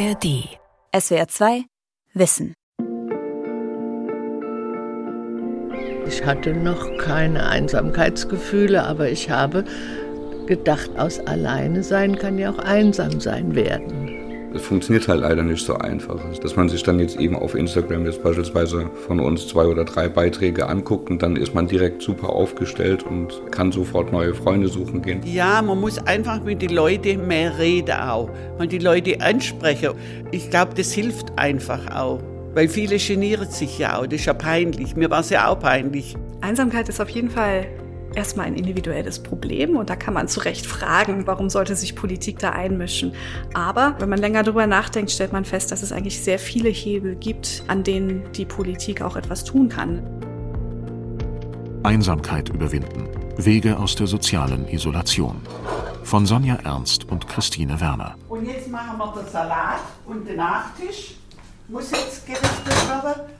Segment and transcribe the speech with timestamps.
[0.00, 0.48] ARD.
[0.98, 1.64] SWR 2
[2.14, 2.54] Wissen.
[6.06, 9.64] Ich hatte noch keine Einsamkeitsgefühle, aber ich habe
[10.46, 14.09] gedacht, aus alleine sein kann ja auch einsam sein werden.
[14.52, 16.18] Es funktioniert halt leider nicht so einfach.
[16.42, 20.08] Dass man sich dann jetzt eben auf Instagram jetzt beispielsweise von uns zwei oder drei
[20.08, 25.02] Beiträge anguckt und dann ist man direkt super aufgestellt und kann sofort neue Freunde suchen
[25.02, 25.20] gehen.
[25.24, 29.92] Ja, man muss einfach mit den Leuten mehr reden auch und die Leute ansprechen.
[30.32, 32.20] Ich glaube, das hilft einfach auch.
[32.54, 34.96] Weil viele genieren sich ja auch, das ist ja peinlich.
[34.96, 36.16] Mir war es ja auch peinlich.
[36.40, 37.66] Einsamkeit ist auf jeden Fall
[38.14, 42.38] erstmal ein individuelles Problem und da kann man zu Recht fragen, warum sollte sich Politik
[42.38, 43.12] da einmischen.
[43.54, 47.16] Aber wenn man länger darüber nachdenkt, stellt man fest, dass es eigentlich sehr viele Hebel
[47.16, 50.02] gibt, an denen die Politik auch etwas tun kann.
[51.82, 53.08] Einsamkeit überwinden.
[53.36, 55.40] Wege aus der sozialen Isolation.
[56.02, 58.16] Von Sonja Ernst und Christine Werner.
[58.28, 61.14] Und jetzt machen wir den Salat und den Nachtisch.
[61.68, 63.39] Muss jetzt gerichtet werden.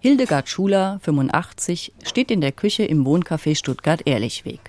[0.00, 4.60] Hildegard Schuler, 85, steht in der Küche im Wohncafé Stuttgart-Ehrlichweg.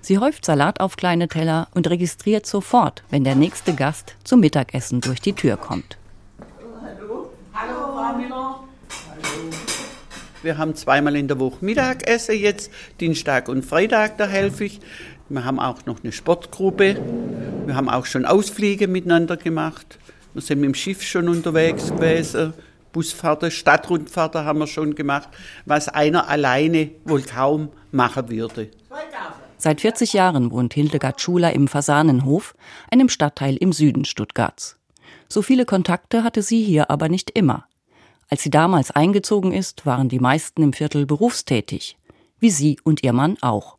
[0.00, 5.02] Sie häuft Salat auf kleine Teller und registriert sofort, wenn der nächste Gast zum Mittagessen
[5.02, 5.98] durch die Tür kommt.
[6.82, 7.28] Hallo.
[7.52, 8.60] Hallo, Frau Miller.
[9.10, 9.50] Hallo.
[10.42, 12.70] Wir haben zweimal in der Woche Mittagessen jetzt,
[13.00, 14.80] Dienstag und Freitag, da helfe ich.
[15.28, 16.96] Wir haben auch noch eine Sportgruppe.
[17.66, 19.98] Wir haben auch schon Ausflüge miteinander gemacht.
[20.32, 22.54] Wir sind mit dem Schiff schon unterwegs gewesen.
[22.92, 25.28] Busfahrten, Stadtrundfahrten haben wir schon gemacht,
[25.64, 28.70] was einer alleine wohl kaum machen würde.
[29.56, 32.54] Seit 40 Jahren wohnt Hildegard Schuler im Fasanenhof,
[32.90, 34.78] einem Stadtteil im Süden Stuttgarts.
[35.28, 37.66] So viele Kontakte hatte sie hier aber nicht immer.
[38.28, 41.98] Als sie damals eingezogen ist, waren die meisten im Viertel berufstätig,
[42.38, 43.76] wie sie und ihr Mann auch.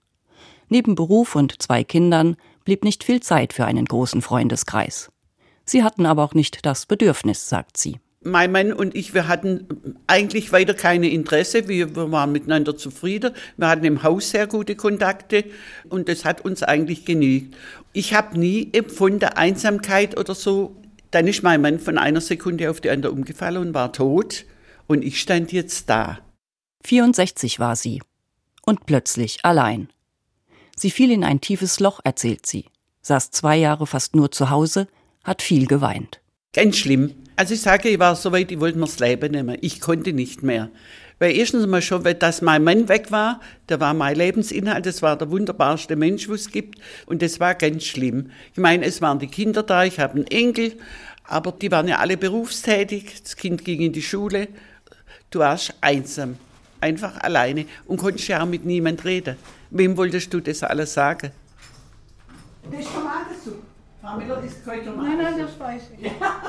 [0.69, 5.11] Neben Beruf und zwei Kindern blieb nicht viel Zeit für einen großen Freundeskreis.
[5.65, 9.67] Sie hatten aber auch nicht das Bedürfnis, sagt sie mein Mann und ich, wir hatten
[10.07, 11.67] eigentlich weiter keine Interesse.
[11.67, 13.33] Wir, wir, waren miteinander zufrieden.
[13.57, 15.45] Wir hatten im Haus sehr gute Kontakte
[15.89, 17.55] und das hat uns eigentlich genügt.
[17.93, 20.75] Ich habe nie empfunden Einsamkeit oder so.
[21.09, 24.45] Dann ist mein Mann von einer Sekunde auf die andere umgefallen und war tot
[24.87, 26.19] und ich stand jetzt da.
[26.83, 28.01] 64 war sie
[28.65, 29.89] und plötzlich allein.
[30.75, 32.65] Sie fiel in ein tiefes Loch, erzählt sie,
[33.01, 34.87] saß zwei Jahre fast nur zu Hause,
[35.23, 36.21] hat viel geweint.
[36.53, 37.13] Ganz schlimm.
[37.35, 39.57] Also ich sage, ich war so weit, ich wollte mir das Leben nehmen.
[39.61, 40.69] Ich konnte nicht mehr.
[41.21, 45.03] Weil erstens mal schon, weil dass mein Mann weg war, der war mein Lebensinhalt, das
[45.03, 46.79] war der wunderbarste Mensch, was es gibt.
[47.05, 48.31] Und das war ganz schlimm.
[48.53, 50.73] Ich meine, es waren die Kinder da, ich habe einen Enkel,
[51.23, 54.47] aber die waren ja alle berufstätig, das Kind ging in die Schule.
[55.29, 56.37] Du warst einsam,
[56.79, 59.35] einfach alleine und konntest ja auch mit niemand reden.
[59.69, 61.31] Wem wolltest du das alles sagen?
[62.69, 63.57] Das ist Tomatensuppe.
[64.01, 65.23] Frau Miller ist keine Tomatensuppe.
[65.23, 66.03] Nein, nein, das weiß ich.
[66.03, 66.41] Ja.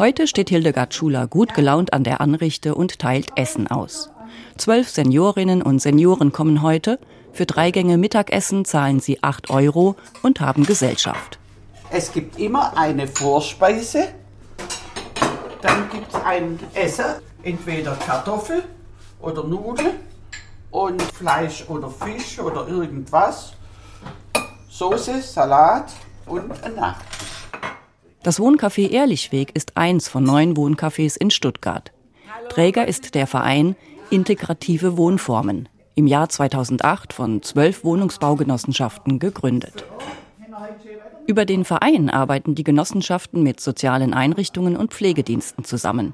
[0.00, 4.08] Heute steht Hildegard Schuler gut gelaunt an der Anrichte und teilt Essen aus.
[4.56, 6.98] Zwölf Seniorinnen und Senioren kommen heute.
[7.34, 11.38] Für drei Gänge Mittagessen zahlen sie acht Euro und haben Gesellschaft.
[11.90, 14.08] Es gibt immer eine Vorspeise,
[15.60, 18.62] dann gibt es ein Essen, entweder Kartoffel
[19.20, 19.96] oder Nudeln
[20.70, 23.52] und Fleisch oder Fisch oder irgendwas,
[24.70, 25.92] Soße, Salat
[26.24, 27.39] und ein Nachtisch.
[28.22, 31.90] Das Wohncafé Ehrlichweg ist eins von neun Wohncafés in Stuttgart.
[32.50, 33.76] Träger ist der Verein
[34.10, 39.84] Integrative Wohnformen, im Jahr 2008 von zwölf Wohnungsbaugenossenschaften gegründet.
[41.26, 46.12] Über den Verein arbeiten die Genossenschaften mit sozialen Einrichtungen und Pflegediensten zusammen,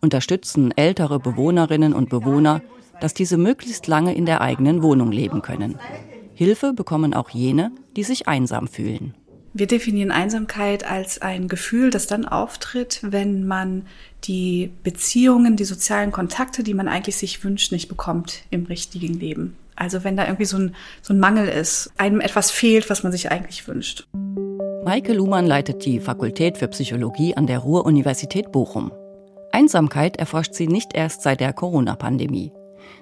[0.00, 2.62] unterstützen ältere Bewohnerinnen und Bewohner,
[3.00, 5.80] dass diese möglichst lange in der eigenen Wohnung leben können.
[6.34, 9.14] Hilfe bekommen auch jene, die sich einsam fühlen.
[9.52, 13.86] Wir definieren Einsamkeit als ein Gefühl, das dann auftritt, wenn man
[14.24, 19.56] die Beziehungen, die sozialen Kontakte, die man eigentlich sich wünscht, nicht bekommt im richtigen Leben.
[19.74, 23.10] Also wenn da irgendwie so ein, so ein Mangel ist, einem etwas fehlt, was man
[23.10, 24.06] sich eigentlich wünscht.
[24.84, 28.92] Maike Luhmann leitet die Fakultät für Psychologie an der Ruhr-Universität Bochum.
[29.52, 32.52] Einsamkeit erforscht sie nicht erst seit der Corona-Pandemie.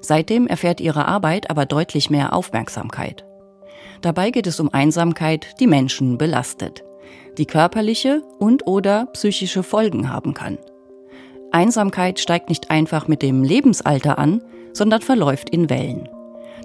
[0.01, 3.28] Seitdem erfährt ihre Arbeit aber deutlich mehr Aufmerksamkeit.
[4.01, 6.85] Dabei geht es um Einsamkeit, die Menschen belastet,
[7.37, 10.59] die körperliche und/oder psychische Folgen haben kann.
[11.51, 14.43] Einsamkeit steigt nicht einfach mit dem Lebensalter an,
[14.73, 16.09] sondern verläuft in Wellen.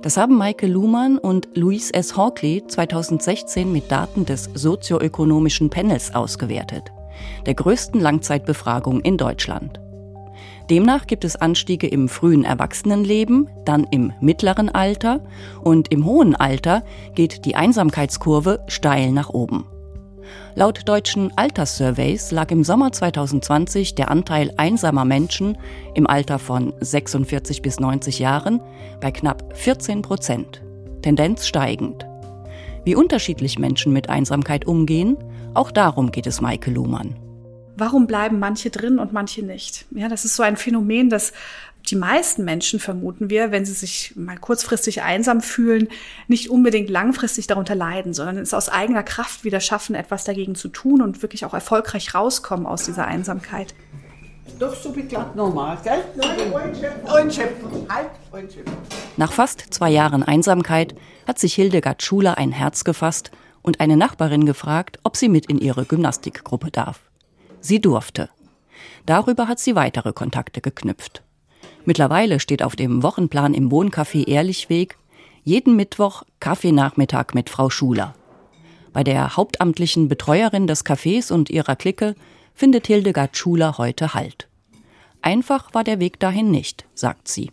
[0.02, 2.18] Das haben Maike Luhmann und Louise S.
[2.18, 6.92] Hawkley 2016 mit Daten des sozioökonomischen Panels ausgewertet,
[7.46, 9.80] der größten Langzeitbefragung in Deutschland.
[10.70, 15.20] Demnach gibt es Anstiege im frühen Erwachsenenleben, dann im mittleren Alter
[15.62, 16.84] und im hohen Alter
[17.16, 19.66] geht die Einsamkeitskurve steil nach oben.
[20.56, 25.58] Laut deutschen Alterssurveys lag im Sommer 2020 der Anteil einsamer Menschen
[25.96, 28.62] im Alter von 46 bis 90 Jahren
[29.02, 30.64] bei knapp 14 Prozent.
[31.02, 32.06] Tendenz steigend.
[32.86, 35.18] Wie unterschiedlich Menschen mit Einsamkeit umgehen,
[35.54, 37.16] auch darum geht es Maike Luhmann.
[37.76, 39.86] Warum bleiben manche drin und manche nicht?
[39.92, 41.34] Ja, das ist so ein Phänomen, das
[41.90, 45.90] die meisten Menschen, vermuten wir, wenn sie sich mal kurzfristig einsam fühlen,
[46.28, 50.70] nicht unbedingt langfristig darunter leiden, sondern es aus eigener Kraft wieder schaffen, etwas dagegen zu
[50.70, 53.74] tun und wirklich auch erfolgreich rauskommen aus dieser Einsamkeit.
[54.60, 56.04] Doch so wie glatt normal, gell?
[57.90, 58.10] Halt,
[59.18, 60.96] Nach fast zwei Jahren Einsamkeit
[61.28, 63.32] hat sich Hildegard Schuler ein Herz gefasst
[63.62, 67.00] und eine Nachbarin gefragt, ob sie mit in ihre Gymnastikgruppe darf.
[67.64, 68.30] Sie durfte.
[69.06, 71.24] Darüber hat sie weitere Kontakte geknüpft.
[71.86, 74.98] Mittlerweile steht auf dem Wochenplan im Wohncafé Ehrlichweg
[75.46, 78.16] jeden Mittwoch Kaffeenachmittag mit Frau Schuler.
[78.92, 82.16] Bei der hauptamtlichen Betreuerin des Cafés und ihrer Clique
[82.54, 84.50] findet Hildegard Schuler heute Halt.
[85.22, 87.52] Einfach war der Weg dahin nicht, sagt sie.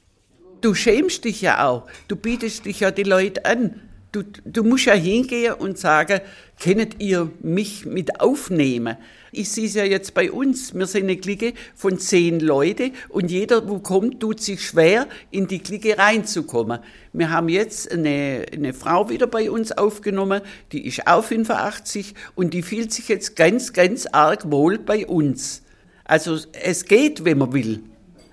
[0.60, 1.86] Du schämst dich ja auch.
[2.08, 3.80] Du bietest dich ja die Leute an.
[4.12, 6.20] Du, du musst ja hingehen und sagen,
[6.58, 8.96] kennt ihr mich mit aufnehmen?
[9.30, 10.74] Ich sehe es ja jetzt bei uns.
[10.74, 15.46] Wir sind eine Clique von zehn Leute und jeder, wo kommt, tut sich schwer, in
[15.46, 16.80] die Clique reinzukommen.
[17.12, 20.42] Wir haben jetzt eine, eine Frau wieder bei uns aufgenommen,
[20.72, 25.62] die ist auch 85 und die fühlt sich jetzt ganz, ganz arg wohl bei uns.
[26.02, 27.84] Also es geht, wenn man will,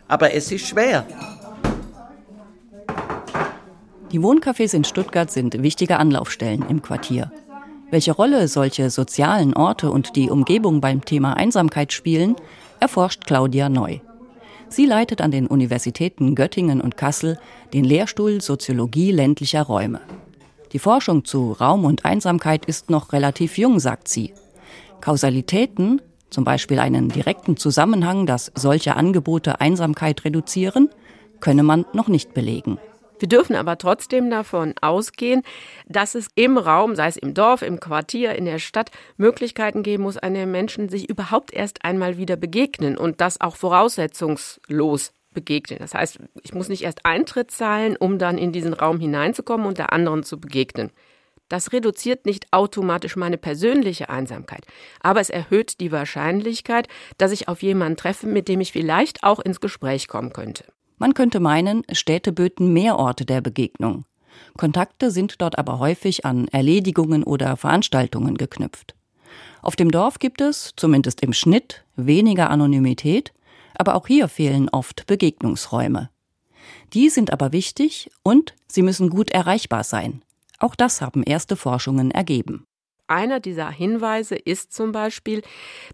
[0.07, 1.05] aber es ist schwer.
[4.11, 7.29] Die Wohncafés in Stuttgart sind wichtige Anlaufstellen im Quartier.
[7.91, 12.35] Welche Rolle solche sozialen Orte und die Umgebung beim Thema Einsamkeit spielen,
[12.79, 13.99] erforscht Claudia Neu.
[14.69, 17.37] Sie leitet an den Universitäten Göttingen und Kassel
[17.73, 19.99] den Lehrstuhl Soziologie ländlicher Räume.
[20.71, 24.33] Die Forschung zu Raum und Einsamkeit ist noch relativ jung, sagt sie.
[25.01, 30.89] Kausalitäten, zum Beispiel einen direkten Zusammenhang, dass solche Angebote Einsamkeit reduzieren,
[31.41, 32.79] könne man noch nicht belegen.
[33.19, 35.43] Wir dürfen aber trotzdem davon ausgehen,
[35.87, 40.03] dass es im Raum, sei es im Dorf, im Quartier, in der Stadt, Möglichkeiten geben
[40.03, 45.79] muss, an den Menschen sich überhaupt erst einmal wieder begegnen und das auch voraussetzungslos begegnen.
[45.79, 49.77] Das heißt, ich muss nicht erst Eintritt zahlen, um dann in diesen Raum hineinzukommen und
[49.77, 50.91] der anderen zu begegnen.
[51.49, 54.65] Das reduziert nicht automatisch meine persönliche Einsamkeit,
[54.99, 56.87] aber es erhöht die Wahrscheinlichkeit,
[57.17, 60.65] dass ich auf jemanden treffe, mit dem ich vielleicht auch ins Gespräch kommen könnte.
[60.97, 64.05] Man könnte meinen, Städte böten mehr Orte der Begegnung.
[64.57, 68.95] Kontakte sind dort aber häufig an Erledigungen oder Veranstaltungen geknüpft.
[69.61, 73.33] Auf dem Dorf gibt es, zumindest im Schnitt, weniger Anonymität,
[73.75, 76.09] aber auch hier fehlen oft Begegnungsräume.
[76.93, 80.23] Die sind aber wichtig und sie müssen gut erreichbar sein.
[80.59, 82.65] Auch das haben erste Forschungen ergeben.
[83.07, 85.41] Einer dieser Hinweise ist zum Beispiel,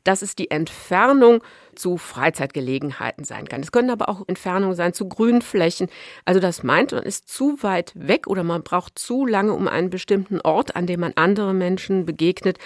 [0.04, 1.44] dass es die Entfernung
[1.75, 3.62] zu Freizeitgelegenheiten sein kann.
[3.62, 5.89] Es können aber auch Entfernungen sein zu Grünflächen.
[6.25, 9.92] Also das meint, man ist zu weit weg oder man braucht zu lange, um einen
[9.92, 12.57] bestimmten Ort, an dem man andere Menschen begegnet,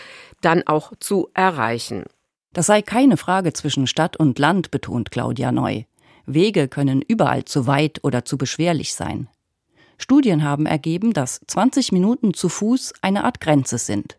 [0.41, 2.05] dann auch zu erreichen.
[2.53, 5.83] Das sei keine Frage zwischen Stadt und Land, betont Claudia Neu.
[6.25, 9.27] Wege können überall zu weit oder zu beschwerlich sein.
[9.97, 14.16] Studien haben ergeben, dass 20 Minuten zu Fuß eine Art Grenze sind.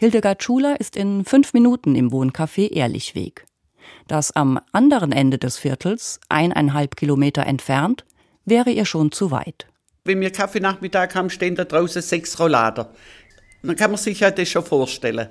[0.00, 3.44] Hildegard Schuler ist in fünf Minuten im Wohncafé Ehrlichweg.
[4.08, 8.06] Das am anderen Ende des Viertels, eineinhalb Kilometer entfernt,
[8.46, 9.66] wäre ihr schon zu weit.
[10.06, 12.94] Wenn wir Kaffeenachmittag haben, stehen da draußen sechs Rollader.
[13.62, 15.28] Dann kann man sich ja das schon vorstellen.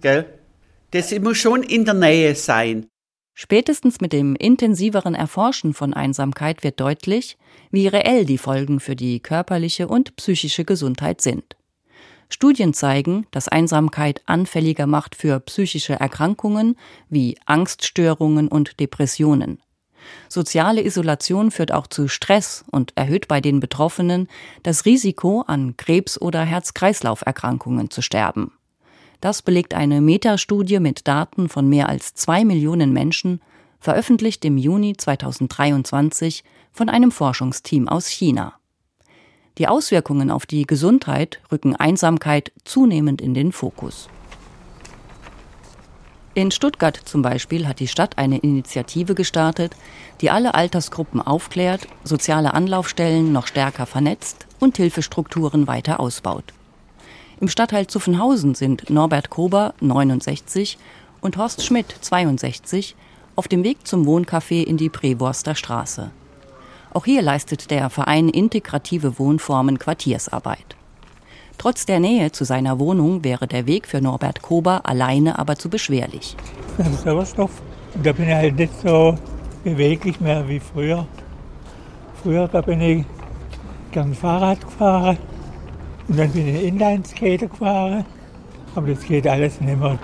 [0.00, 0.26] Gell?
[0.90, 2.88] Das muss schon in der Nähe sein.
[3.34, 7.38] Spätestens mit dem intensiveren Erforschen von Einsamkeit wird deutlich,
[7.70, 11.54] wie reell die Folgen für die körperliche und psychische Gesundheit sind.
[12.30, 16.76] Studien zeigen, dass Einsamkeit anfälliger macht für psychische Erkrankungen
[17.08, 19.60] wie Angststörungen und Depressionen.
[20.28, 24.28] Soziale Isolation führt auch zu Stress und erhöht bei den Betroffenen
[24.62, 28.52] das Risiko, an Krebs- oder Herz-Kreislauf-Erkrankungen zu sterben.
[29.20, 33.40] Das belegt eine Metastudie mit Daten von mehr als zwei Millionen Menschen,
[33.78, 38.59] veröffentlicht im Juni 2023 von einem Forschungsteam aus China.
[39.58, 44.08] Die Auswirkungen auf die Gesundheit rücken Einsamkeit zunehmend in den Fokus.
[46.32, 49.74] In Stuttgart zum Beispiel hat die Stadt eine Initiative gestartet,
[50.20, 56.54] die alle Altersgruppen aufklärt, soziale Anlaufstellen noch stärker vernetzt und Hilfestrukturen weiter ausbaut.
[57.40, 60.78] Im Stadtteil Zuffenhausen sind Norbert Kober, 69,
[61.20, 62.94] und Horst Schmidt, 62,
[63.34, 66.10] auf dem Weg zum Wohncafé in die Preborster Straße.
[66.92, 70.76] Auch hier leistet der Verein Integrative Wohnformen Quartiersarbeit.
[71.56, 75.68] Trotz der Nähe zu seiner Wohnung wäre der Weg für Norbert Kober alleine aber zu
[75.68, 76.36] beschwerlich.
[76.78, 77.62] Das ist Sauerstoff.
[77.94, 79.16] Und da bin ich halt nicht so
[79.62, 81.06] beweglich mehr wie früher.
[82.22, 83.04] Früher da bin ich
[83.92, 85.18] gern Fahrrad gefahren
[86.08, 88.04] und dann bin ich Inlineskater gefahren.
[88.74, 89.98] Aber das geht alles nicht mehr.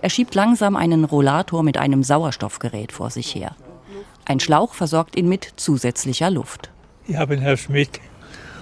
[0.00, 3.56] Er schiebt langsam einen Rollator mit einem Sauerstoffgerät vor sich her.
[4.32, 6.70] Ein Schlauch versorgt ihn mit zusätzlicher Luft.
[7.06, 8.00] Ich habe einen Herr Schmidt,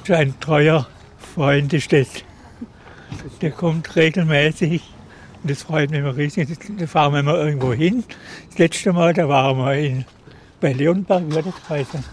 [0.08, 0.88] ein treuer
[1.32, 2.08] Freund ist das.
[3.40, 4.82] Der kommt regelmäßig
[5.40, 6.48] und das freut mich immer riesig.
[6.76, 8.02] Da fahren wir immer irgendwo hin.
[8.48, 10.04] Das letzte Mal, da waren wir in,
[10.60, 12.04] bei Leonberg, wie das heißen?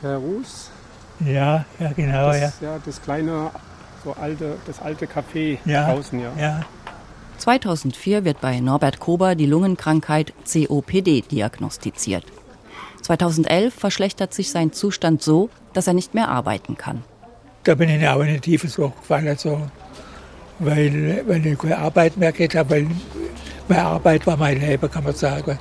[0.00, 0.72] Herr Ruß?
[1.20, 2.72] Ja, ja, genau, das, ja.
[2.72, 3.52] Ja, das kleine,
[4.02, 6.32] so alte, das alte Café ja, draußen, ja.
[6.36, 6.60] ja.
[7.38, 12.24] 2004 wird bei Norbert Kober die Lungenkrankheit COPD diagnostiziert.
[13.02, 17.02] 2011 verschlechtert sich sein Zustand so, dass er nicht mehr arbeiten kann.
[17.64, 19.60] Da bin ich auch in ein tiefes Loch gefallen, also,
[20.58, 22.86] weil, weil ich keine Arbeit mehr gehabt habe, weil
[23.68, 25.58] meine Arbeit war mein Leben, kann man sagen.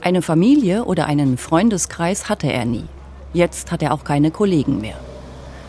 [0.00, 2.84] Eine Familie oder einen Freundeskreis hatte er nie.
[3.32, 4.96] Jetzt hat er auch keine Kollegen mehr.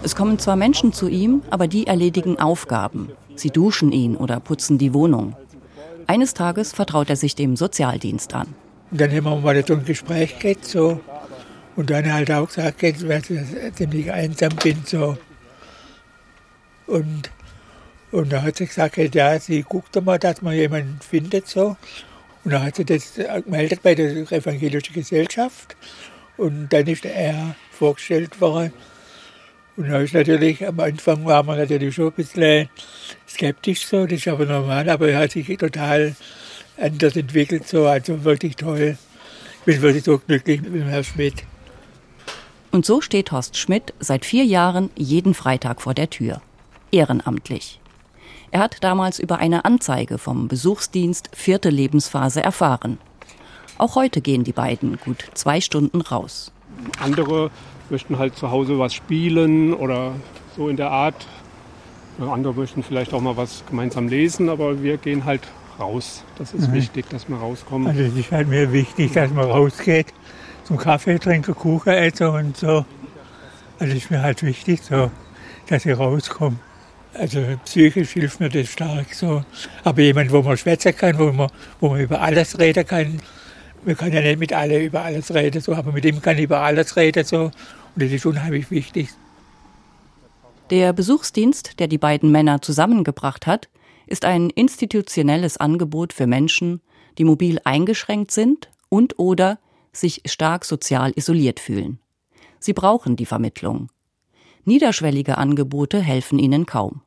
[0.03, 3.09] Es kommen zwar Menschen zu ihm, aber die erledigen Aufgaben.
[3.39, 5.35] Sie duschen ihn oder putzen die Wohnung.
[6.07, 8.53] Eines Tages vertraut er sich dem Sozialdienst an.
[8.91, 10.99] Und dann haben wir mal so ein Gespräch gehabt, so.
[11.75, 13.21] Und dann halt auch gesagt, weil
[13.93, 15.17] ich einsam bin, so.
[16.87, 17.31] Und,
[18.11, 21.75] und dann hat sie gesagt, ja, sie guckt mal, dass man jemanden findet, so.
[22.43, 25.75] Und dann hat sie das gemeldet bei der Evangelischen Gesellschaft.
[26.37, 28.71] Und dann ist er vorgestellt worden.
[29.77, 32.69] Und da ist natürlich, am Anfang war man natürlich schon ein bisschen
[33.27, 36.15] skeptisch so, das ist aber normal, aber er hat sich total
[36.77, 38.97] anders entwickelt, so, also wirklich toll.
[39.59, 41.43] Ich bin wirklich so glücklich mit dem Herrn Schmidt.
[42.71, 46.41] Und so steht Horst Schmidt seit vier Jahren jeden Freitag vor der Tür.
[46.91, 47.79] Ehrenamtlich.
[48.51, 52.97] Er hat damals über eine Anzeige vom Besuchsdienst vierte Lebensphase erfahren.
[53.77, 56.53] Auch heute gehen die beiden gut zwei Stunden raus.
[56.99, 57.51] Andere
[57.89, 60.13] möchten halt zu Hause was spielen oder
[60.55, 61.27] so in der Art.
[62.19, 65.41] Andere möchten vielleicht auch mal was gemeinsam lesen, aber wir gehen halt
[65.79, 66.23] raus.
[66.37, 66.73] Das ist mhm.
[66.73, 67.87] wichtig, dass wir rauskommen.
[67.87, 70.07] Also es ist halt mir wichtig, dass man rausgeht,
[70.63, 72.85] zum Kaffee trinken, Kuchen essen und so.
[73.79, 75.11] Also ist mir halt wichtig, so,
[75.67, 76.57] dass ich rauskomme.
[77.13, 79.43] Also psychisch hilft mir das stark so.
[79.83, 81.49] Aber jemand, wo man schwätzen kann, wo man,
[81.79, 83.21] wo man über alles reden kann,
[83.85, 86.43] wir können ja nicht mit allen über alles reden, so, aber mit ihm kann ich
[86.43, 87.23] über alles reden.
[87.23, 87.53] So, und
[87.95, 89.09] das ist unheimlich wichtig.
[90.71, 93.69] Der Besuchsdienst, der die beiden Männer zusammengebracht hat,
[94.07, 96.81] ist ein institutionelles Angebot für Menschen,
[97.17, 99.59] die mobil eingeschränkt sind und oder
[99.93, 101.99] sich stark sozial isoliert fühlen.
[102.59, 103.89] Sie brauchen die Vermittlung.
[104.65, 107.01] Niederschwellige Angebote helfen ihnen kaum.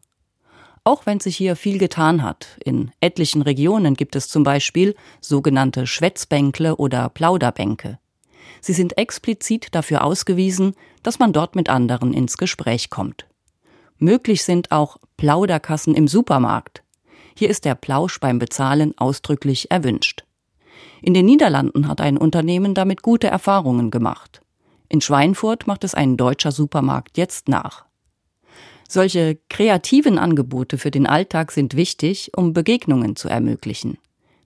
[0.89, 2.57] Auch wenn sich hier viel getan hat.
[2.65, 7.99] In etlichen Regionen gibt es zum Beispiel sogenannte Schwätzbänkle oder Plauderbänke.
[8.63, 13.27] Sie sind explizit dafür ausgewiesen, dass man dort mit anderen ins Gespräch kommt.
[13.99, 16.83] Möglich sind auch Plauderkassen im Supermarkt.
[17.37, 20.25] Hier ist der Plausch beim Bezahlen ausdrücklich erwünscht.
[21.03, 24.41] In den Niederlanden hat ein Unternehmen damit gute Erfahrungen gemacht.
[24.89, 27.88] In Schweinfurt macht es ein deutscher Supermarkt jetzt nach.
[28.91, 33.99] Solche kreativen Angebote für den Alltag sind wichtig, um Begegnungen zu ermöglichen.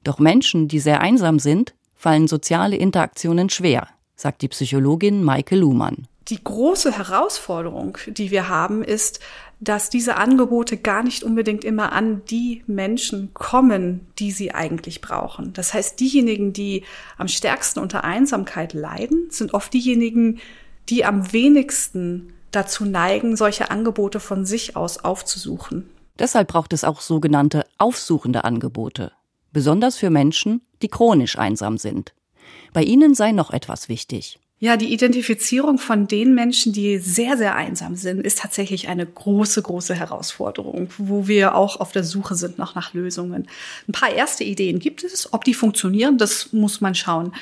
[0.02, 6.08] Doch Menschen, die sehr einsam sind, fallen soziale Interaktionen schwer, sagt die Psychologin Maike Luhmann.
[6.28, 9.20] Die große Herausforderung, die wir haben, ist,
[9.61, 15.52] dass diese Angebote gar nicht unbedingt immer an die Menschen kommen, die sie eigentlich brauchen.
[15.52, 16.82] Das heißt, diejenigen, die
[17.16, 20.40] am stärksten unter Einsamkeit leiden, sind oft diejenigen,
[20.88, 25.90] die am wenigsten dazu neigen, solche Angebote von sich aus aufzusuchen.
[26.18, 29.12] Deshalb braucht es auch sogenannte aufsuchende Angebote,
[29.52, 32.14] besonders für Menschen, die chronisch einsam sind.
[32.73, 34.38] Bei ihnen sei noch etwas wichtig.
[34.64, 39.61] Ja, die Identifizierung von den Menschen, die sehr, sehr einsam sind, ist tatsächlich eine große,
[39.61, 43.49] große Herausforderung, wo wir auch auf der Suche sind noch nach Lösungen.
[43.88, 45.33] Ein paar erste Ideen gibt es.
[45.33, 47.35] Ob die funktionieren, das muss man schauen.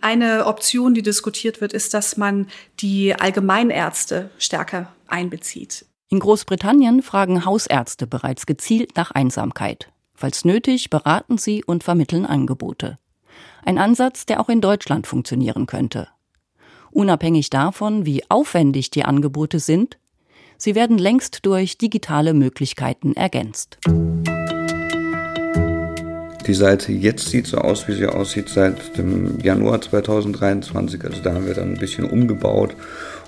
[0.00, 2.46] Eine Option, die diskutiert wird, ist, dass man
[2.80, 5.84] die Allgemeinärzte stärker einbezieht.
[6.08, 9.92] In Großbritannien fragen Hausärzte bereits gezielt nach Einsamkeit.
[10.14, 12.96] Falls nötig, beraten sie und vermitteln Angebote.
[13.62, 16.08] Ein Ansatz, der auch in Deutschland funktionieren könnte.
[16.92, 19.98] Unabhängig davon, wie aufwendig die Angebote sind,
[20.56, 23.78] sie werden längst durch digitale Möglichkeiten ergänzt.
[26.46, 31.04] Die Seite jetzt sieht so aus, wie sie aussieht seit dem Januar 2023.
[31.04, 32.76] Also da haben wir dann ein bisschen umgebaut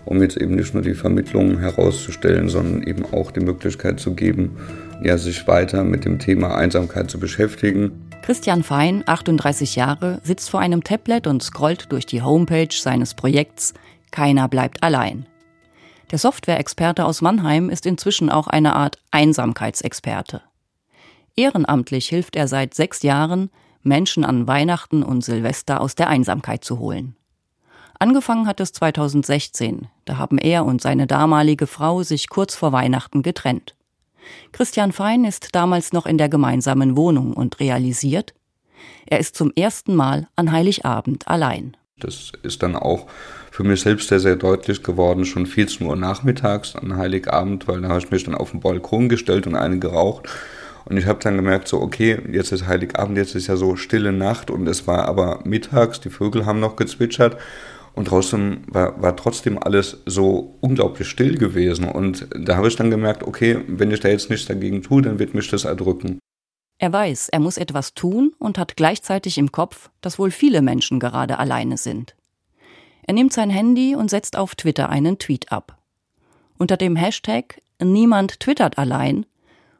[0.04, 4.56] um jetzt eben nicht nur die Vermittlung herauszustellen, sondern eben auch die Möglichkeit zu geben,
[5.02, 7.92] ja, sich weiter mit dem Thema Einsamkeit zu beschäftigen.
[8.24, 13.74] Christian Fein, 38 Jahre, sitzt vor einem Tablet und scrollt durch die Homepage seines Projekts
[14.12, 15.26] Keiner bleibt allein.
[16.10, 20.40] Der Softwareexperte aus Mannheim ist inzwischen auch eine Art Einsamkeitsexperte.
[21.36, 23.50] Ehrenamtlich hilft er seit sechs Jahren,
[23.82, 27.16] Menschen an Weihnachten und Silvester aus der Einsamkeit zu holen.
[27.98, 33.20] Angefangen hat es 2016, da haben er und seine damalige Frau sich kurz vor Weihnachten
[33.20, 33.74] getrennt.
[34.52, 38.34] Christian Fein ist damals noch in der gemeinsamen Wohnung und realisiert,
[39.06, 41.76] er ist zum ersten Mal an Heiligabend allein.
[41.98, 43.06] Das ist dann auch
[43.50, 47.88] für mich selbst sehr, sehr deutlich geworden, schon 14 Uhr nachmittags an Heiligabend, weil da
[47.88, 50.28] habe ich mich dann auf den Balkon gestellt und eine geraucht.
[50.86, 54.12] Und ich habe dann gemerkt, so, okay, jetzt ist Heiligabend, jetzt ist ja so stille
[54.12, 57.38] Nacht und es war aber mittags, die Vögel haben noch gezwitschert
[57.94, 61.88] und draußen war, war trotzdem alles so unglaublich still gewesen.
[61.88, 65.18] Und da habe ich dann gemerkt, okay, wenn ich da jetzt nichts dagegen tue, dann
[65.18, 66.18] wird mich das erdrücken.
[66.78, 70.98] Er weiß, er muss etwas tun und hat gleichzeitig im Kopf, dass wohl viele Menschen
[70.98, 72.16] gerade alleine sind.
[73.06, 75.78] Er nimmt sein Handy und setzt auf Twitter einen Tweet ab.
[76.58, 79.26] Unter dem Hashtag Niemand twittert allein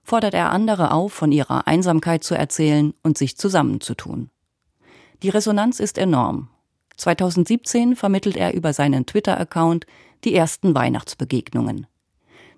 [0.04, 4.30] fordert er andere auf, von ihrer Einsamkeit zu erzählen und sich zusammenzutun.
[5.22, 6.50] Die Resonanz ist enorm.
[6.96, 9.86] 2017 vermittelt er über seinen Twitter-Account
[10.24, 11.86] die ersten Weihnachtsbegegnungen.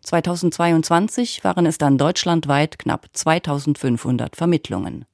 [0.03, 5.05] 2022 waren es dann deutschlandweit knapp 2500 Vermittlungen.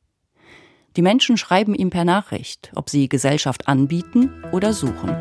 [0.96, 5.16] Die Menschen schreiben ihm per Nachricht, ob sie Gesellschaft anbieten oder suchen.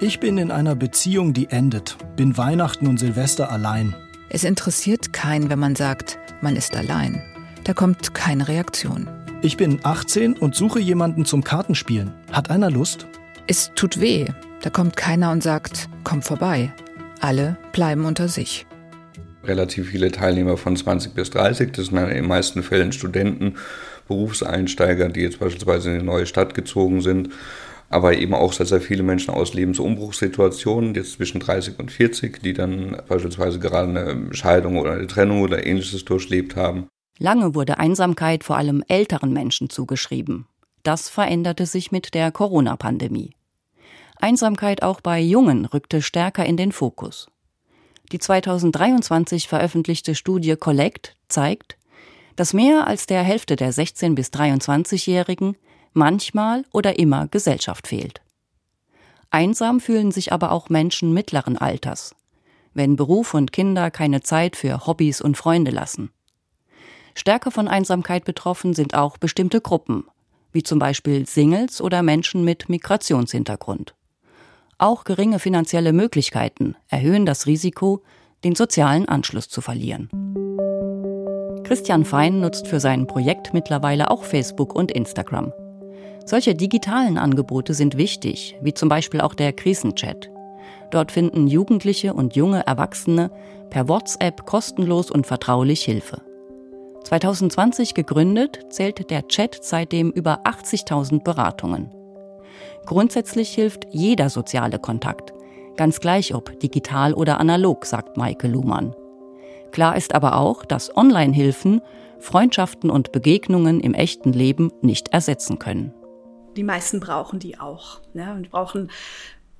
[0.00, 3.96] Ich bin in einer Beziehung, die endet, bin Weihnachten und Silvester allein.
[4.30, 7.20] Es interessiert keinen, wenn man sagt, man ist allein.
[7.64, 9.08] Da kommt keine Reaktion.
[9.40, 12.12] Ich bin 18 und suche jemanden zum Kartenspielen.
[12.32, 13.06] Hat einer Lust?
[13.46, 14.26] Es tut weh.
[14.62, 16.72] Da kommt keiner und sagt, komm vorbei.
[17.20, 18.66] Alle bleiben unter sich.
[19.44, 23.54] Relativ viele Teilnehmer von 20 bis 30, das sind in den meisten Fällen Studenten,
[24.08, 27.30] Berufseinsteiger, die jetzt beispielsweise in eine neue Stadt gezogen sind
[27.90, 32.52] aber eben auch sehr, sehr viele Menschen aus Lebensumbruchssituationen, jetzt zwischen 30 und 40, die
[32.52, 36.88] dann beispielsweise gerade eine Scheidung oder eine Trennung oder ähnliches durchlebt haben.
[37.18, 40.46] Lange wurde Einsamkeit vor allem älteren Menschen zugeschrieben.
[40.84, 43.34] Das veränderte sich mit der Corona-Pandemie.
[44.16, 47.28] Einsamkeit auch bei Jungen rückte stärker in den Fokus.
[48.10, 51.76] Die 2023 veröffentlichte Studie Collect zeigt,
[52.36, 55.56] dass mehr als der Hälfte der 16- bis 23-Jährigen
[55.92, 58.22] manchmal oder immer Gesellschaft fehlt.
[59.30, 62.14] Einsam fühlen sich aber auch Menschen mittleren Alters,
[62.74, 66.10] wenn Beruf und Kinder keine Zeit für Hobbys und Freunde lassen.
[67.18, 70.04] Stärker von Einsamkeit betroffen sind auch bestimmte Gruppen,
[70.52, 73.96] wie zum Beispiel Singles oder Menschen mit Migrationshintergrund.
[74.78, 78.04] Auch geringe finanzielle Möglichkeiten erhöhen das Risiko,
[78.44, 80.08] den sozialen Anschluss zu verlieren.
[81.64, 85.52] Christian Fein nutzt für sein Projekt mittlerweile auch Facebook und Instagram.
[86.24, 90.30] Solche digitalen Angebote sind wichtig, wie zum Beispiel auch der Krisenchat.
[90.92, 93.32] Dort finden Jugendliche und junge Erwachsene
[93.70, 96.27] per WhatsApp kostenlos und vertraulich Hilfe.
[97.04, 101.90] 2020 gegründet, zählt der Chat seitdem über 80.000 Beratungen.
[102.86, 105.32] Grundsätzlich hilft jeder soziale Kontakt,
[105.76, 108.94] ganz gleich ob digital oder analog, sagt Maike Luhmann.
[109.70, 111.82] Klar ist aber auch, dass Online-Hilfen
[112.18, 115.92] Freundschaften und Begegnungen im echten Leben nicht ersetzen können
[116.58, 118.00] die meisten brauchen die auch.
[118.12, 118.34] Ne?
[118.34, 118.90] Und brauchen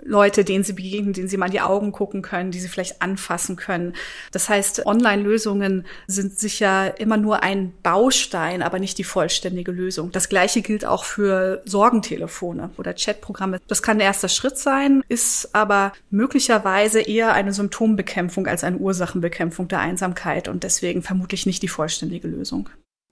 [0.02, 3.02] Leute, denen sie begegnen, denen sie mal in die Augen gucken können, die sie vielleicht
[3.02, 3.94] anfassen können.
[4.32, 10.12] Das heißt, Online-Lösungen sind sicher immer nur ein Baustein, aber nicht die vollständige Lösung.
[10.12, 13.60] Das Gleiche gilt auch für Sorgentelefone oder Chatprogramme.
[13.66, 19.68] Das kann der erste Schritt sein, ist aber möglicherweise eher eine Symptombekämpfung als eine Ursachenbekämpfung
[19.68, 22.68] der Einsamkeit und deswegen vermutlich nicht die vollständige Lösung.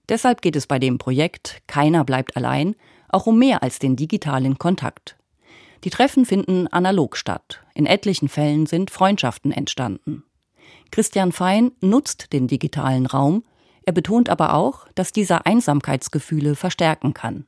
[0.08, 2.76] Deshalb geht es bei dem Projekt Keiner bleibt allein
[3.08, 5.16] auch um mehr als den digitalen Kontakt.
[5.86, 7.62] Die Treffen finden analog statt.
[7.72, 10.24] In etlichen Fällen sind Freundschaften entstanden.
[10.90, 13.44] Christian Fein nutzt den digitalen Raum,
[13.84, 17.46] er betont aber auch, dass dieser Einsamkeitsgefühle verstärken kann.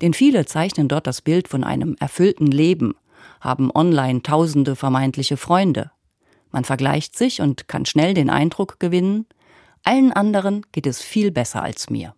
[0.00, 2.94] Denn viele zeichnen dort das Bild von einem erfüllten Leben,
[3.40, 5.90] haben online tausende vermeintliche Freunde.
[6.52, 9.26] Man vergleicht sich und kann schnell den Eindruck gewinnen,
[9.82, 12.14] allen anderen geht es viel besser als mir.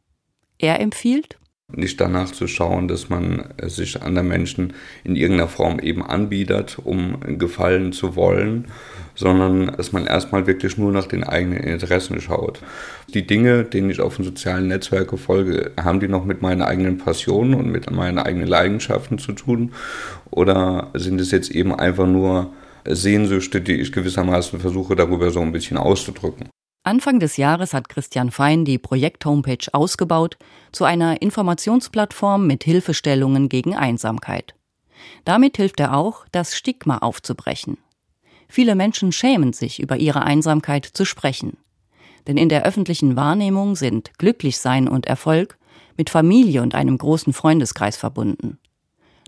[0.58, 1.38] Er empfiehlt,
[1.76, 4.72] Nicht danach zu schauen, dass man sich anderen Menschen
[5.04, 8.68] in irgendeiner Form eben anbietet, um gefallen zu wollen,
[9.14, 12.62] sondern dass man erstmal wirklich nur nach den eigenen Interessen schaut.
[13.12, 16.96] Die Dinge, denen ich auf den sozialen Netzwerken folge, haben die noch mit meinen eigenen
[16.96, 19.72] Passionen und mit meinen eigenen Leidenschaften zu tun?
[20.30, 22.50] Oder sind es jetzt eben einfach nur
[22.86, 26.48] Sehnsüchte, die ich gewissermaßen versuche, darüber so ein bisschen auszudrücken?
[26.88, 30.38] Anfang des Jahres hat Christian Fein die Projekt-Homepage ausgebaut
[30.72, 34.54] zu einer Informationsplattform mit Hilfestellungen gegen Einsamkeit.
[35.26, 37.76] Damit hilft er auch, das Stigma aufzubrechen.
[38.48, 41.58] Viele Menschen schämen sich, über ihre Einsamkeit zu sprechen.
[42.26, 45.58] Denn in der öffentlichen Wahrnehmung sind Glücklichsein und Erfolg
[45.98, 48.58] mit Familie und einem großen Freundeskreis verbunden.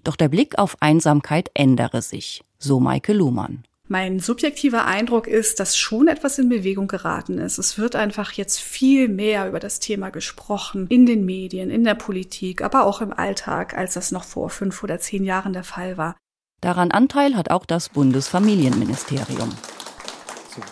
[0.02, 3.64] Doch der Blick auf Einsamkeit ändere sich, so Maike Luhmann.
[3.92, 7.58] Mein subjektiver Eindruck ist, dass schon etwas in Bewegung geraten ist.
[7.58, 11.96] Es wird einfach jetzt viel mehr über das Thema gesprochen, in den Medien, in der
[11.96, 15.98] Politik, aber auch im Alltag, als das noch vor fünf oder zehn Jahren der Fall
[15.98, 16.14] war.
[16.60, 19.50] Daran Anteil hat auch das Bundesfamilienministerium.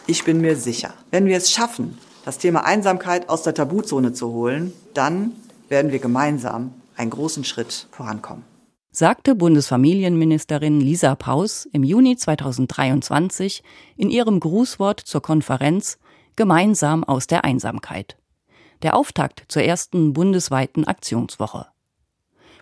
[0.06, 4.30] Ich bin mir sicher, wenn wir es schaffen, das Thema Einsamkeit aus der Tabuzone zu
[4.32, 5.32] holen, dann
[5.68, 8.44] werden wir gemeinsam einen großen Schritt vorankommen
[8.90, 13.62] sagte Bundesfamilienministerin Lisa Paus im Juni 2023
[13.96, 15.98] in ihrem Grußwort zur Konferenz
[16.36, 18.16] Gemeinsam aus der Einsamkeit.
[18.82, 21.66] Der Auftakt zur ersten bundesweiten Aktionswoche.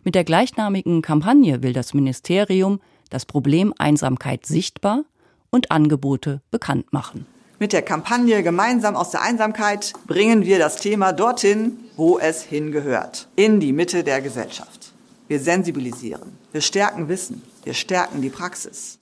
[0.02, 5.04] Mit der gleichnamigen Kampagne will das Ministerium das Problem Einsamkeit sichtbar
[5.50, 7.26] und Angebote bekannt machen.
[7.58, 13.28] Mit der Kampagne Gemeinsam aus der Einsamkeit bringen wir das Thema dorthin, wo es hingehört,
[13.36, 14.92] in die Mitte der Gesellschaft.
[15.28, 19.00] Wir sensibilisieren, wir stärken Wissen, wir stärken die Praxis.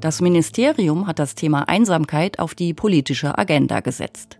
[0.00, 4.38] Das Ministerium hat das Thema Einsamkeit auf die politische Agenda gesetzt.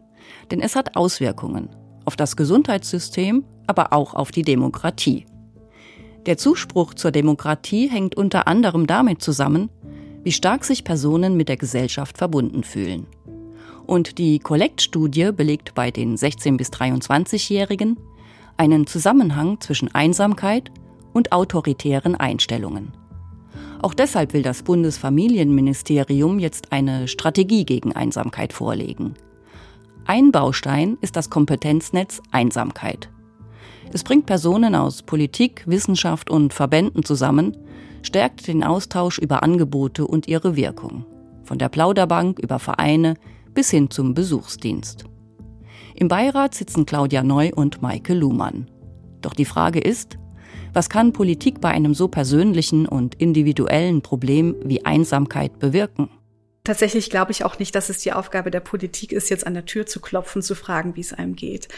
[0.50, 1.70] Denn es hat Auswirkungen
[2.04, 5.24] auf das Gesundheitssystem, aber auch auf die Demokratie.
[6.26, 9.70] Der Zuspruch zur Demokratie hängt unter anderem damit zusammen,
[10.24, 13.06] wie stark sich Personen mit der Gesellschaft verbunden fühlen.
[13.86, 17.96] Und die Kollektstudie belegt bei den 16- bis 23-Jährigen,
[18.60, 20.70] einen Zusammenhang zwischen Einsamkeit
[21.14, 22.92] und autoritären Einstellungen.
[23.80, 29.14] Auch deshalb will das Bundesfamilienministerium jetzt eine Strategie gegen Einsamkeit vorlegen.
[30.04, 33.08] Ein Baustein ist das Kompetenznetz Einsamkeit.
[33.94, 37.56] Es bringt Personen aus Politik, Wissenschaft und Verbänden zusammen,
[38.02, 41.06] stärkt den Austausch über Angebote und ihre Wirkung,
[41.44, 43.14] von der Plauderbank über Vereine
[43.54, 45.06] bis hin zum Besuchsdienst.
[46.00, 48.70] Im Beirat sitzen Claudia Neu und Maike Luhmann.
[49.20, 50.16] Doch die Frage ist,
[50.72, 56.08] was kann Politik bei einem so persönlichen und individuellen Problem wie Einsamkeit bewirken?
[56.64, 59.66] Tatsächlich glaube ich auch nicht, dass es die Aufgabe der Politik ist, jetzt an der
[59.66, 61.68] Tür zu klopfen, zu fragen, wie es einem geht.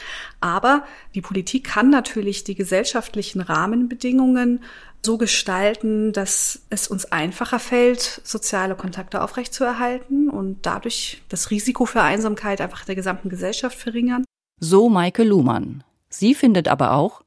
[0.41, 0.85] Aber
[1.17, 4.63] die Politik kann natürlich die gesellschaftlichen Rahmenbedingungen
[5.05, 12.03] so gestalten, dass es uns einfacher fällt, soziale Kontakte aufrechtzuerhalten und dadurch das Risiko für
[12.03, 14.25] Einsamkeit einfach der gesamten Gesellschaft verringern.
[14.61, 15.83] So Maike Luhmann.
[16.09, 17.23] Sie findet aber auch,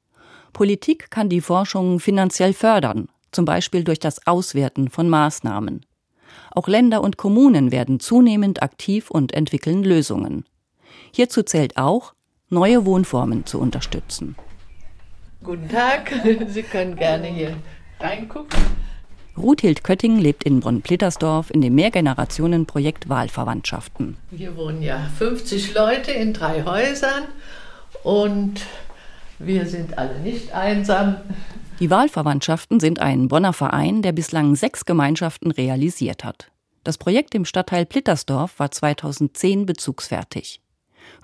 [0.53, 5.85] Politik kann die Forschung finanziell fördern, zum Beispiel durch das Auswerten von Maßnahmen.
[6.51, 10.45] Auch Länder und Kommunen werden zunehmend aktiv und entwickeln Lösungen.
[11.11, 12.13] Hierzu zählt auch,
[12.49, 14.37] neue Wohnformen zu unterstützen.
[15.43, 16.11] Guten Tag,
[16.47, 17.55] Sie können gerne hier
[17.99, 18.59] reingucken.
[19.37, 24.15] Ruthild Kötting lebt in Bonn-Plittersdorf in dem Mehrgenerationenprojekt Wahlverwandtschaften.
[24.31, 27.25] Hier wohnen ja 50 Leute in drei Häusern
[28.03, 28.61] und
[29.37, 31.17] wir sind alle nicht einsam.
[31.81, 36.49] Die Wahlverwandtschaften sind ein Bonner Verein, der bislang sechs Gemeinschaften realisiert hat.
[36.85, 40.61] Das Projekt im Stadtteil Plittersdorf war 2010 bezugsfertig.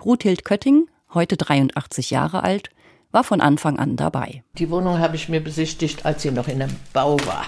[0.04, 2.68] Ruthild Kötting, heute 83 Jahre alt,
[3.12, 4.42] war von Anfang an dabei.
[4.58, 7.44] Die Wohnung habe ich mir besichtigt, als sie noch in einem Bau war.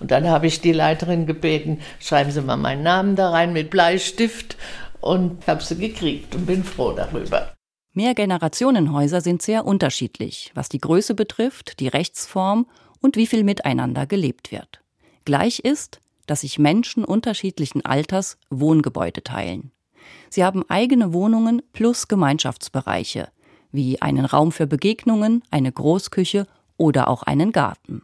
[0.00, 3.70] Und dann habe ich die Leiterin gebeten, schreiben Sie mal meinen Namen da rein mit
[3.70, 4.56] Bleistift
[5.00, 7.52] und habe sie gekriegt und bin froh darüber.
[7.94, 12.66] Mehrgenerationenhäuser sind sehr unterschiedlich, was die Größe betrifft, die Rechtsform
[13.00, 14.80] und wie viel miteinander gelebt wird.
[15.26, 19.72] Gleich ist, dass sich Menschen unterschiedlichen Alters Wohngebäude teilen.
[20.30, 23.28] Sie haben eigene Wohnungen plus Gemeinschaftsbereiche,
[23.72, 28.02] wie einen Raum für Begegnungen, eine Großküche oder auch einen Garten.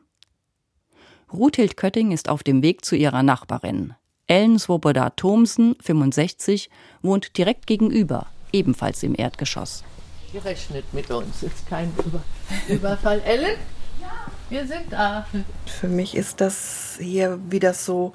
[1.32, 3.94] Ruthild Kötting ist auf dem Weg zu ihrer Nachbarin.
[4.26, 6.70] Ellen Swoboda Thomsen, 65,
[7.02, 9.84] wohnt direkt gegenüber, ebenfalls im Erdgeschoss.
[10.32, 12.22] Gerechnet mit uns, ist kein Über
[12.68, 13.20] Überfall.
[13.20, 13.56] Ellen?
[14.00, 14.26] Ja.
[14.50, 15.26] Wir sind da.
[15.66, 18.12] Für mich ist das hier, wie das so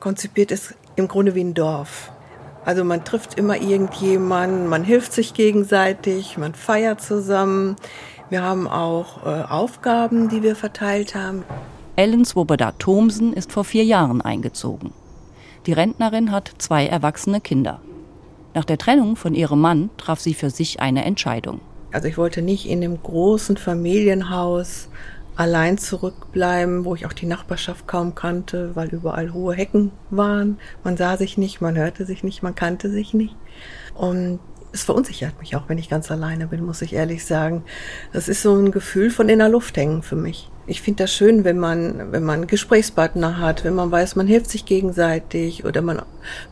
[0.00, 2.12] konzipiert ist, im Grunde wie ein Dorf.
[2.64, 7.76] Also man trifft immer irgendjemanden, man hilft sich gegenseitig, man feiert zusammen.
[8.30, 11.44] Wir haben auch äh, Aufgaben, die wir verteilt haben.
[11.96, 14.92] Ellen Swoboda Thomsen ist vor vier Jahren eingezogen.
[15.66, 17.80] Die Rentnerin hat zwei erwachsene Kinder.
[18.54, 21.60] Nach der Trennung von ihrem Mann traf sie für sich eine Entscheidung.
[21.92, 24.88] Also ich wollte nicht in dem großen Familienhaus
[25.36, 30.58] allein zurückbleiben, wo ich auch die Nachbarschaft kaum kannte, weil überall hohe Hecken waren.
[30.84, 33.36] Man sah sich nicht, man hörte sich nicht, man kannte sich nicht.
[33.94, 34.40] Und
[34.72, 37.64] es verunsichert mich auch, wenn ich ganz alleine bin, muss ich ehrlich sagen.
[38.12, 40.50] Das ist so ein Gefühl von in der Luft hängen für mich.
[40.66, 44.48] Ich finde das schön, wenn man, wenn man Gesprächspartner hat, wenn man weiß, man hilft
[44.48, 46.02] sich gegenseitig oder man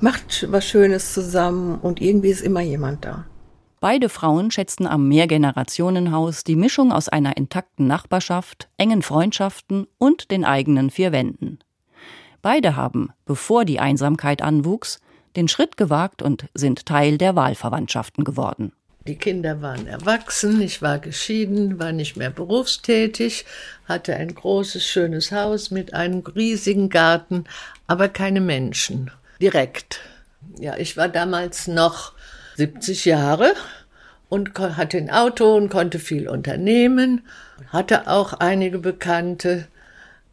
[0.00, 3.24] macht was Schönes zusammen und irgendwie ist immer jemand da.
[3.80, 10.44] Beide Frauen schätzten am Mehrgenerationenhaus die Mischung aus einer intakten Nachbarschaft, engen Freundschaften und den
[10.44, 11.60] eigenen vier Wänden.
[12.42, 15.00] Beide haben, bevor die Einsamkeit anwuchs,
[15.34, 18.72] den Schritt gewagt und sind Teil der Wahlverwandtschaften geworden.
[19.06, 23.46] Die Kinder waren erwachsen, ich war geschieden, war nicht mehr berufstätig,
[23.86, 27.44] hatte ein großes, schönes Haus mit einem riesigen Garten,
[27.86, 29.10] aber keine Menschen.
[29.40, 30.00] Direkt.
[30.58, 32.12] Ja, ich war damals noch
[32.60, 33.54] 70 Jahre
[34.28, 37.26] und hatte ein Auto und konnte viel unternehmen,
[37.68, 39.66] hatte auch einige Bekannte,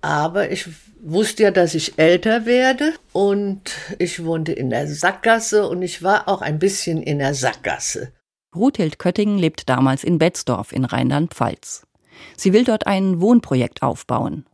[0.01, 0.67] aber ich
[0.99, 3.61] wusste ja, dass ich älter werde und
[3.97, 8.11] ich wohnte in der Sackgasse und ich war auch ein bisschen in der Sackgasse.
[8.53, 11.87] Ruthild Köttingen lebt damals in Betzdorf in Rheinland-Pfalz.
[12.35, 14.45] Sie will dort ein Wohnprojekt aufbauen.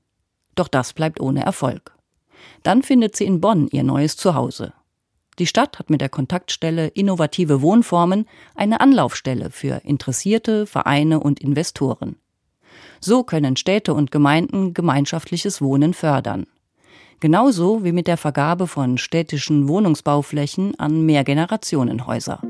[0.53, 1.97] Doch das bleibt ohne Erfolg.
[2.61, 4.73] Dann findet sie in Bonn ihr neues Zuhause.
[5.39, 12.17] Die Stadt hat mit der Kontaktstelle Innovative Wohnformen eine Anlaufstelle für Interessierte, Vereine und Investoren.
[12.99, 16.45] So können Städte und Gemeinden gemeinschaftliches Wohnen fördern.
[17.19, 22.41] Genauso wie mit der Vergabe von städtischen Wohnungsbauflächen an Mehrgenerationenhäuser.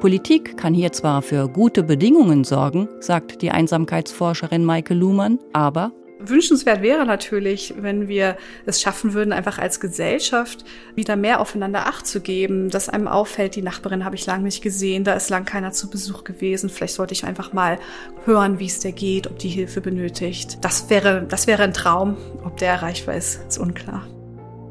[0.00, 6.82] Politik kann hier zwar für gute Bedingungen sorgen, sagt die Einsamkeitsforscherin Maike Luhmann, aber Wünschenswert
[6.82, 12.20] wäre natürlich, wenn wir es schaffen würden, einfach als Gesellschaft wieder mehr aufeinander Acht zu
[12.20, 15.72] geben, dass einem auffällt, die Nachbarin habe ich lange nicht gesehen, da ist lang keiner
[15.72, 17.78] zu Besuch gewesen, vielleicht sollte ich einfach mal
[18.24, 20.58] hören, wie es der geht, ob die Hilfe benötigt.
[20.60, 22.16] Das wäre, das wäre ein Traum.
[22.44, 24.06] Ob der erreichbar ist, ist unklar.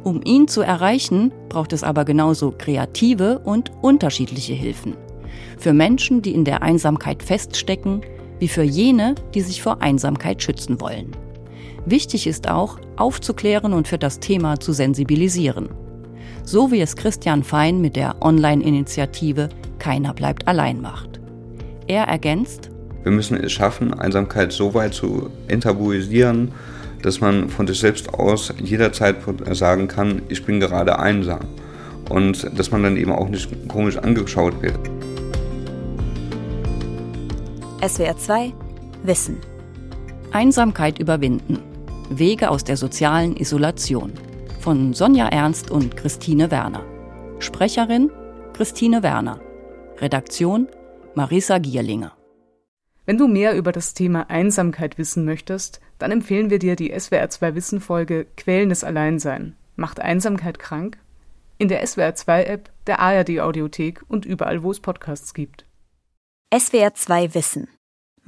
[0.04, 4.96] Um ihn zu erreichen, braucht es aber genauso kreative und unterschiedliche Hilfen.
[5.58, 8.02] Für Menschen, die in der Einsamkeit feststecken,
[8.40, 11.12] wie für jene, die sich vor Einsamkeit schützen wollen.
[11.90, 15.70] Wichtig ist auch, aufzuklären und für das Thema zu sensibilisieren.
[16.44, 19.50] So wie es Christian Fein mit der Online-Initiative
[19.80, 21.20] Keiner bleibt allein macht.
[21.88, 22.70] Er ergänzt,
[23.02, 26.52] wir müssen es schaffen, Einsamkeit so weit zu enttabuisieren,
[27.02, 29.16] dass man von sich selbst aus jederzeit
[29.54, 31.40] sagen kann, ich bin gerade einsam.
[32.10, 34.80] Und dass man dann eben auch nicht komisch angeschaut wird.
[37.84, 38.54] SWR 2
[39.04, 39.38] Wissen.
[40.32, 41.69] Einsamkeit überwinden.
[42.10, 44.14] Wege aus der sozialen Isolation
[44.60, 46.84] von Sonja Ernst und Christine Werner.
[47.38, 48.10] Sprecherin
[48.54, 49.40] Christine Werner.
[50.00, 50.68] Redaktion
[51.14, 52.18] Marisa Gierlinger.
[53.06, 57.30] Wenn du mehr über das Thema Einsamkeit wissen möchtest, dann empfehlen wir dir die SWR
[57.30, 59.56] 2 Wissen Folge Quellen des Alleinsein.
[59.76, 60.98] Macht Einsamkeit krank?
[61.60, 65.66] In der SWR 2 App, der ARD Audiothek und überall, wo es Podcasts gibt.
[66.58, 67.68] SWR 2 Wissen